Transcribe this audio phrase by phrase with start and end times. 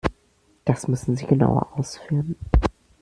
[0.65, 2.35] Das müssen Sie genauer ausführen.